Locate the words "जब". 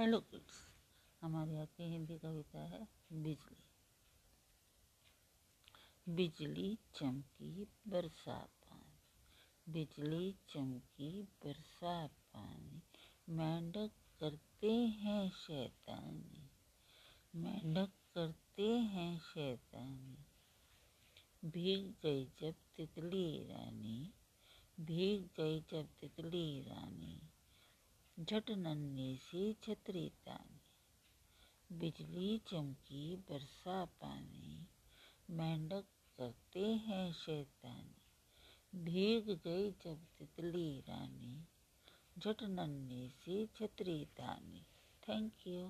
22.40-22.54, 25.60-25.88, 39.70-40.06